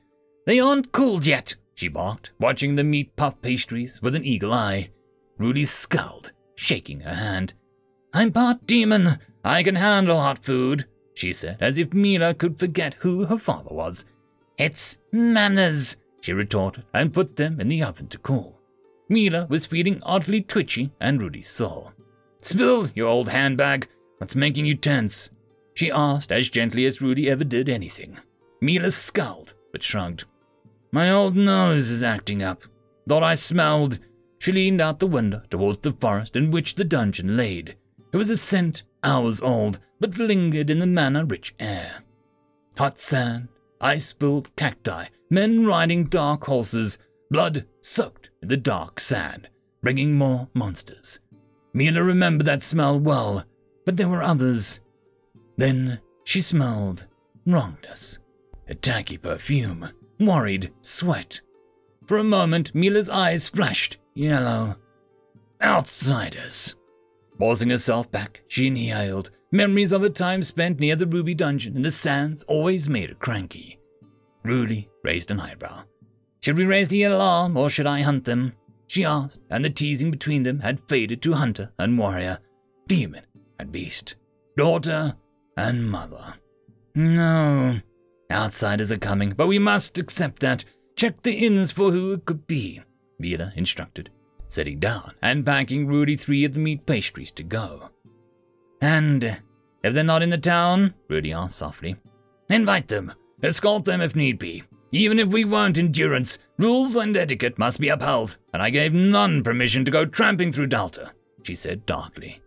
[0.47, 4.89] They aren't cooled yet, she barked, watching the meat puff pastries with an eagle eye.
[5.37, 7.53] Rudy scowled, shaking her hand.
[8.13, 9.19] I'm part demon.
[9.43, 13.73] I can handle hot food, she said, as if Mila could forget who her father
[13.73, 14.05] was.
[14.57, 18.59] It's manners, she retorted, and put them in the oven to cool.
[19.09, 21.91] Mila was feeling oddly twitchy, and Rudy saw.
[22.41, 23.87] Spill, you old handbag.
[24.17, 25.31] What's making you tense?
[25.73, 28.17] She asked as gently as Rudy ever did anything.
[28.61, 30.25] Mila scowled, but shrugged.
[30.91, 32.63] My old nose is acting up.
[33.07, 33.99] Thought I smelled.
[34.37, 37.75] She leaned out the window towards the forest in which the dungeon laid.
[38.13, 42.03] It was a scent hours old, but lingered in the mana rich air.
[42.77, 43.47] Hot sand,
[43.79, 46.97] ice filled cacti, men riding dark horses,
[47.29, 49.49] blood soaked in the dark sand,
[49.81, 51.19] bringing more monsters.
[51.73, 53.45] Mila remembered that smell well,
[53.85, 54.81] but there were others.
[55.57, 57.05] Then she smelled
[57.45, 58.19] wrongness,
[58.67, 61.41] a tacky perfume, worried sweat.
[62.07, 64.75] For a moment, Mila's eyes flashed yellow.
[65.61, 66.75] Outsiders.
[67.41, 69.31] Forcing herself back, she inhaled.
[69.51, 73.15] Memories of a time spent near the ruby dungeon in the sands always made her
[73.15, 73.79] cranky.
[74.43, 75.85] Rudy raised an eyebrow.
[76.41, 78.53] Should we raise the alarm or should I hunt them?
[78.85, 82.37] She asked, and the teasing between them had faded to hunter and warrior,
[82.85, 83.25] demon
[83.57, 84.17] and beast,
[84.55, 85.15] daughter
[85.57, 86.35] and mother.
[86.93, 87.79] No,
[88.31, 90.63] outsiders are coming, but we must accept that.
[90.95, 92.81] Check the inns for who it could be,
[93.17, 94.11] Mila instructed
[94.51, 97.89] sitting down and packing Rudy three of the meat pastries to go.
[98.81, 99.41] And
[99.83, 101.95] if they're not in the town, Rudy asked softly,
[102.49, 104.63] invite them, escort them if need be.
[104.91, 109.41] Even if we weren't endurance, rules and etiquette must be upheld, and I gave none
[109.41, 112.41] permission to go tramping through Delta, she said darkly.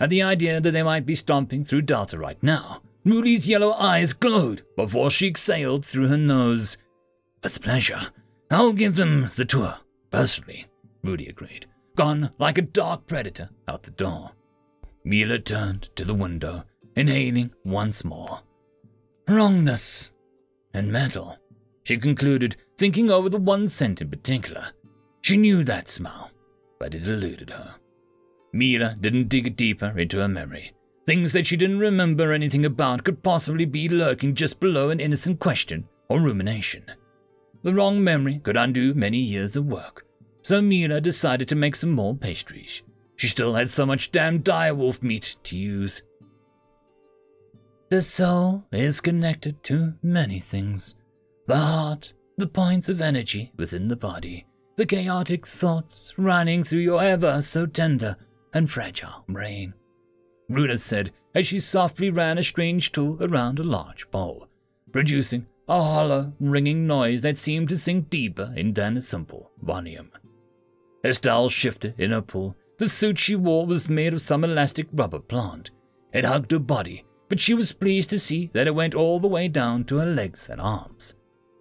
[0.00, 4.12] At the idea that they might be stomping through Delta right now, Rudy's yellow eyes
[4.14, 6.76] glowed before she exhaled through her nose.
[7.44, 8.00] With pleasure,
[8.50, 9.76] I'll give them the tour,
[10.10, 10.66] personally.
[11.02, 14.32] Rudy agreed, gone like a dark predator out the door.
[15.04, 16.64] Mila turned to the window,
[16.96, 18.40] inhaling once more.
[19.28, 20.10] Wrongness
[20.74, 21.38] and metal,
[21.84, 24.72] she concluded, thinking over the one scent in particular.
[25.22, 26.30] She knew that smell,
[26.78, 27.76] but it eluded her.
[28.52, 30.72] Mila didn't dig deeper into her memory.
[31.06, 35.40] Things that she didn't remember anything about could possibly be lurking just below an innocent
[35.40, 36.84] question or rumination.
[37.62, 40.04] The wrong memory could undo many years of work,
[40.42, 42.82] so Mila decided to make some more pastries.
[43.16, 46.02] She still had so much damn direwolf meat to use.
[47.90, 50.94] The soul is connected to many things
[51.46, 57.02] the heart, the points of energy within the body, the chaotic thoughts running through your
[57.02, 58.16] ever so tender
[58.54, 59.74] and fragile brain.
[60.48, 64.48] Luna said as she softly ran a strange tool around a large bowl,
[64.92, 70.10] producing a hollow, ringing noise that seemed to sink deeper in than a simple volume.
[71.04, 72.56] Estelle shifted in her pool.
[72.78, 75.70] The suit she wore was made of some elastic rubber plant.
[76.12, 79.28] It hugged her body, but she was pleased to see that it went all the
[79.28, 81.14] way down to her legs and arms.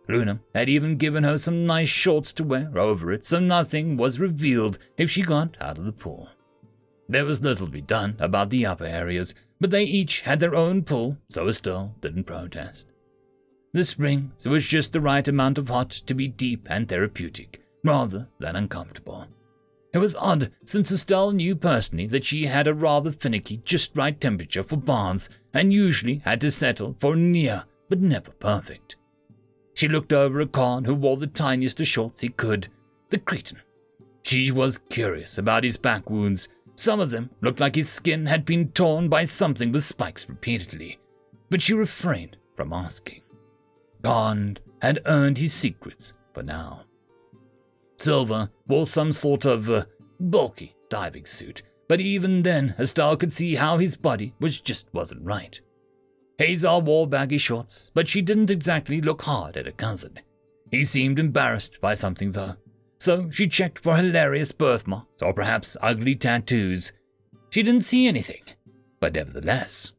[0.07, 4.19] Luna had even given her some nice shorts to wear over it so nothing was
[4.19, 6.29] revealed if she got out of the pool.
[7.07, 10.55] There was little to be done about the upper areas, but they each had their
[10.55, 12.91] own pool, so Estelle didn't protest.
[13.71, 18.27] The springs was just the right amount of hot to be deep and therapeutic, rather
[18.39, 19.27] than uncomfortable.
[19.91, 24.19] It was odd, since Estelle knew personally that she had a rather finicky, just right
[24.19, 28.97] temperature for baths and usually had to settle for near, but never perfect.
[29.73, 32.67] She looked over at Khan, who wore the tiniest of shorts he could,
[33.09, 33.61] the Cretan.
[34.21, 36.49] She was curious about his back wounds.
[36.75, 40.99] Some of them looked like his skin had been torn by something with spikes repeatedly,
[41.49, 43.21] but she refrained from asking.
[44.03, 46.83] Khan had earned his secrets for now.
[47.99, 49.85] Silver wore some sort of uh,
[50.19, 55.21] bulky diving suit, but even then, Estelle could see how his body was just wasn't
[55.23, 55.59] right.
[56.39, 60.19] Hazar wore baggy shorts, but she didn't exactly look hard at her cousin.
[60.71, 62.55] He seemed embarrassed by something, though,
[62.99, 66.93] so she checked for hilarious birthmarks or perhaps ugly tattoos.
[67.49, 68.43] She didn't see anything,
[69.01, 69.91] but nevertheless.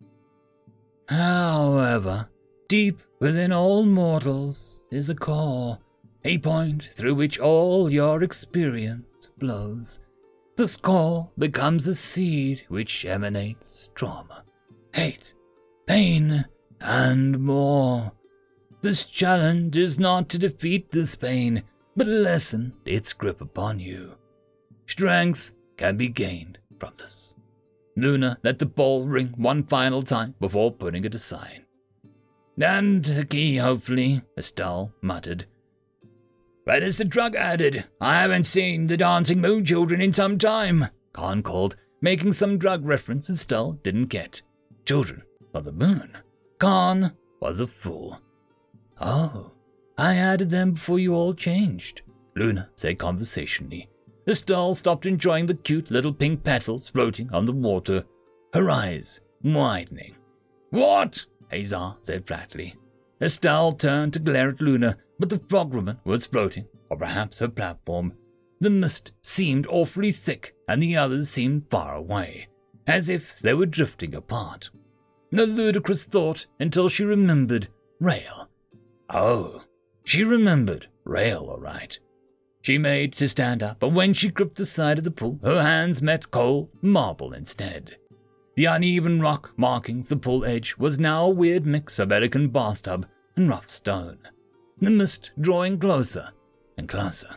[1.08, 2.28] However,
[2.68, 5.78] deep within all mortals is a core,
[6.24, 10.00] a point through which all your experience flows.
[10.56, 14.44] The core becomes a seed which emanates trauma,
[14.94, 15.34] hate,
[15.86, 16.44] pain,
[16.80, 18.12] and more.
[18.82, 21.62] This challenge is not to defeat this pain,
[21.96, 24.16] but lessen its grip upon you.
[24.86, 27.34] Strength can be gained from this.
[27.96, 31.64] Luna let the ball ring one final time before putting it aside.
[32.60, 35.46] And a key, hopefully, Estelle muttered.
[36.64, 37.84] Where is the drug added?
[38.00, 42.84] I haven't seen the Dancing Moon Children in some time, Khan called, making some drug
[42.84, 44.42] reference Estelle didn't get.
[44.84, 45.22] Children
[45.54, 46.16] of the moon.
[46.58, 48.20] Khan was a fool.
[49.00, 49.52] Oh,
[49.96, 52.02] I added them before you all changed,
[52.36, 53.88] Luna said conversationally.
[54.28, 58.04] Estelle stopped enjoying the cute little pink petals floating on the water,
[58.52, 60.14] her eyes widening.
[60.70, 61.26] What?
[61.50, 62.76] Hazar said flatly.
[63.20, 68.14] Estelle turned to glare at Luna, but the frogwoman was floating, or perhaps her platform.
[68.58, 72.48] The mist seemed awfully thick, and the others seemed far away,
[72.86, 74.70] as if they were drifting apart.
[75.32, 77.68] A ludicrous thought until she remembered
[78.00, 78.48] Rael.
[79.10, 79.64] Oh,
[80.04, 81.98] she remembered Rael all right.
[82.62, 85.62] She made to stand up, but when she gripped the side of the pool, her
[85.62, 87.96] hands met cold marble instead.
[88.56, 93.06] The uneven rock markings the pool edge was now a weird mix of elegant bathtub
[93.36, 94.18] and rough stone.
[94.80, 96.30] The mist drawing closer
[96.76, 97.36] and closer.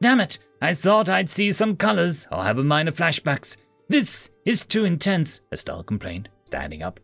[0.00, 0.38] Damn it!
[0.60, 3.56] I thought I'd see some colors or have a minor flashbacks.
[3.88, 7.00] This is too intense, Estelle complained, standing up.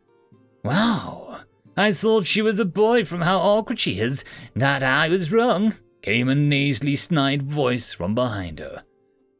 [0.64, 1.40] Wow,
[1.76, 4.24] I thought she was a boy from how awkward she is.
[4.54, 8.84] That I was wrong, came a nasally snide voice from behind her.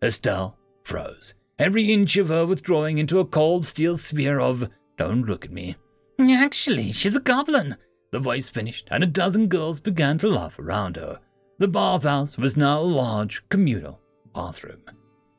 [0.02, 5.44] Estelle froze, every inch of her withdrawing into a cold steel sphere of, don't look
[5.44, 5.76] at me.
[6.20, 7.76] Actually, she's a goblin.
[8.10, 11.20] The voice finished, and a dozen girls began to laugh around her.
[11.58, 14.00] The bathhouse was now a large communal
[14.34, 14.82] bathroom.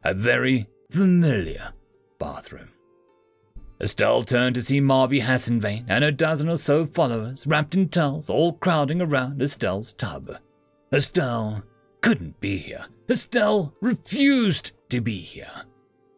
[0.03, 1.73] A very familiar
[2.19, 2.69] bathroom.
[3.81, 8.29] Estelle turned to see Marby Hassenvein and a dozen or so followers wrapped in towels
[8.29, 10.29] all crowding around Estelle's tub.
[10.91, 11.63] Estelle
[12.01, 12.85] couldn't be here.
[13.09, 15.63] Estelle refused to be here.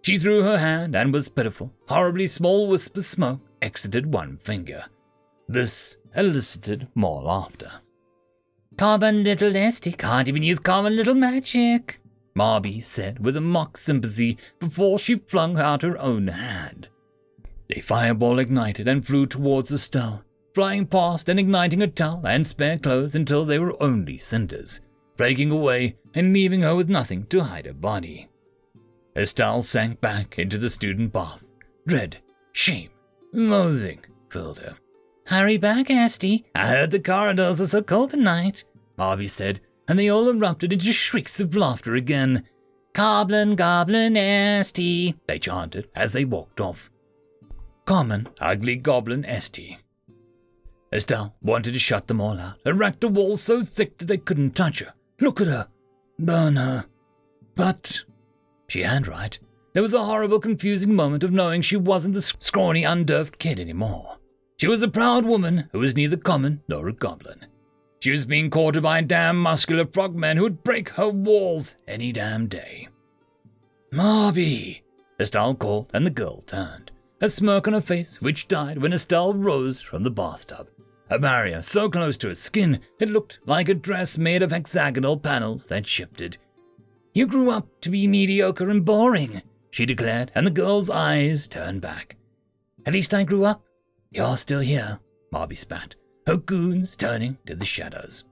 [0.01, 1.71] She threw her hand and was pitiful.
[1.87, 4.85] Horribly small wisp of smoke exited one finger.
[5.47, 7.71] This elicited more laughter.
[8.77, 11.99] Common little Esty can't even use common little magic,
[12.35, 16.87] Marby said with a mock sympathy before she flung out her own hand.
[17.69, 22.77] A fireball ignited and flew towards Estelle, flying past and igniting her towel and spare
[22.77, 24.81] clothes until they were only cinders,
[25.17, 28.27] breaking away and leaving her with nothing to hide her body.
[29.15, 31.47] Estelle sank back into the student bath.
[31.85, 32.17] Dread,
[32.53, 32.89] shame,
[33.33, 33.99] loathing
[34.29, 34.75] filled her.
[35.27, 36.45] Hurry back, Esty.
[36.55, 38.63] I heard the corridors are so cold tonight,
[38.97, 42.43] Marby said, and they all erupted into shrieks of laughter again.
[42.93, 46.91] Goblin, goblin, Esty, they chanted as they walked off.
[47.85, 49.77] Common, ugly goblin Esty.
[50.93, 54.17] Estelle wanted to shut them all out, and erect a wall so thick that they
[54.17, 54.93] couldn't touch her.
[55.21, 55.67] Look at her.
[56.19, 56.85] Burn her.
[57.55, 58.03] But
[58.67, 59.37] she had right.
[59.73, 64.17] There was a horrible, confusing moment of knowing she wasn't the scrawny, unnerved kid anymore.
[64.61, 67.47] She was a proud woman who was neither common nor a goblin.
[67.99, 72.11] She was being courted by a damn muscular frogman who would break her walls any
[72.11, 72.87] damn day.
[73.91, 74.83] Marby,
[75.19, 79.33] Estelle called, and the girl turned, a smirk on her face which died when Estelle
[79.33, 80.69] rose from the bathtub.
[81.09, 85.17] A barrier so close to her skin it looked like a dress made of hexagonal
[85.17, 86.37] panels that shifted.
[87.15, 89.41] You grew up to be mediocre and boring,
[89.71, 92.15] she declared, and the girl's eyes turned back.
[92.85, 93.63] At least I grew up.
[94.11, 94.99] You're still here,
[95.33, 95.95] Marby spat,
[96.45, 98.23] goons turning to the shadows.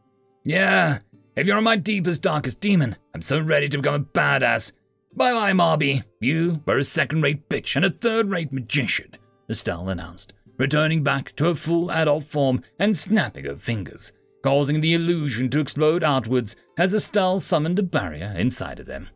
[0.44, 1.00] Yeah,
[1.36, 4.72] if you're my deepest, darkest demon, I'm so ready to become a badass.
[5.16, 6.04] Bye bye, Marby.
[6.20, 9.12] You were a second rate bitch and a third rate magician,
[9.50, 14.12] Estelle announced, returning back to her full adult form and snapping her fingers
[14.44, 19.10] causing the illusion to explode outwards as Estelle summoned a barrier inside of them.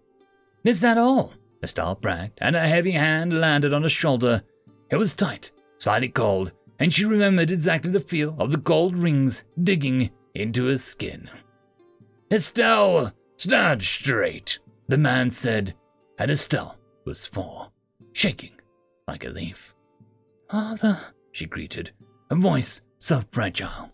[0.63, 1.33] Is that all?
[1.63, 4.43] Estelle bragged, and a heavy hand landed on her shoulder.
[4.89, 5.51] It was tight,
[5.83, 10.77] slightly cold, and she remembered exactly the feel of the gold rings digging into her
[10.77, 11.29] skin.
[12.31, 15.75] Estelle, stand straight, the man said,
[16.17, 17.69] and Estelle was four,
[18.13, 18.53] shaking
[19.09, 19.75] like a leaf.
[20.49, 20.97] Father,
[21.33, 21.91] she greeted,
[22.31, 23.89] a voice so fragile.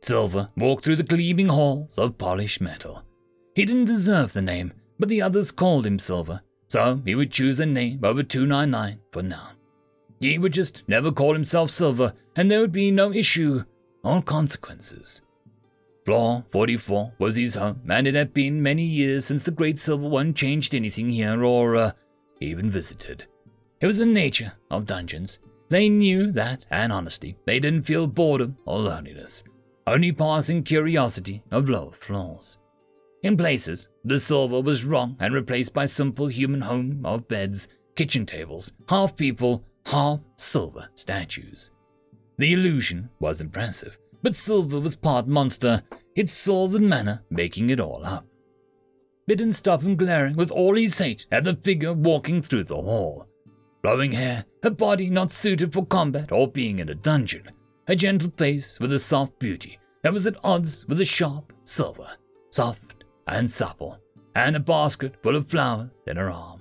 [0.00, 3.04] Silver walked through the gleaming halls of polished metal.
[3.54, 7.60] He didn't deserve the name, but the others called him Silver, so he would choose
[7.60, 9.50] a name over 299 for now.
[10.22, 13.64] He would just never call himself Silver, and there would be no issue
[14.02, 15.20] or consequences.
[16.06, 20.08] Floor 44 was his home, and it had been many years since the Great Silver
[20.08, 21.92] One changed anything here or uh,
[22.40, 23.26] even visited.
[23.80, 25.38] It was the nature of dungeons.
[25.68, 29.44] They knew that, and honestly, they didn't feel boredom or loneliness
[29.86, 32.58] only passing curiosity of lower floors.
[33.22, 38.26] In places, the silver was wrong and replaced by simple human home of beds, kitchen
[38.26, 41.70] tables, half people, half silver statues.
[42.38, 45.82] The illusion was impressive, but Silver was part monster.
[46.14, 48.26] It saw the mana making it all up.
[49.28, 53.26] It didn't him glaring with all his hate at the figure walking through the hall.
[53.82, 57.50] Flowing hair, a body not suited for combat or being in a dungeon,
[57.88, 62.08] a gentle face with a soft beauty that was at odds with a sharp silver,
[62.50, 63.98] soft and supple,
[64.34, 66.51] and a basket full of flowers in her arm.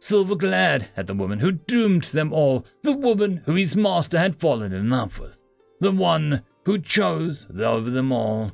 [0.00, 4.40] Silver glared at the woman who doomed them all, the woman who his master had
[4.40, 5.40] fallen in love with,
[5.78, 8.50] the one who chose over them all.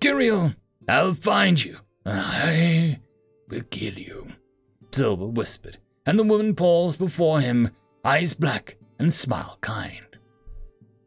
[0.00, 0.56] Kiriel,
[0.88, 1.78] I'll find you.
[2.04, 3.00] I
[3.48, 4.32] will kill you,
[4.92, 7.70] Silver whispered, and the woman paused before him,
[8.04, 10.04] eyes black and smile kind.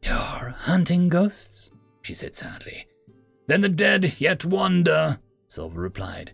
[0.02, 1.72] You're hunting ghosts?
[2.02, 2.88] she said sadly.
[3.48, 6.32] Then the dead yet wander, Silver replied.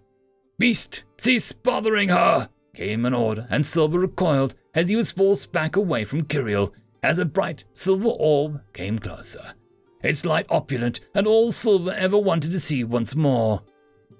[0.60, 2.50] Beast, cease bothering her!
[2.74, 7.19] Came an order, and Silver recoiled as he was forced back away from Kiriel as
[7.19, 9.53] a bright silver orb came closer.
[10.01, 13.61] Its light opulent and all Silver ever wanted to see once more.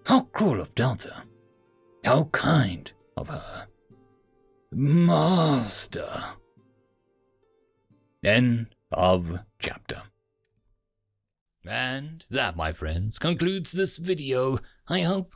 [0.06, 1.24] How cruel of Delta.
[2.04, 3.68] How kind of her.
[4.72, 6.24] Master.
[8.24, 10.04] End of chapter.
[11.66, 14.60] And that, my friends, concludes this video.
[14.88, 15.36] I hope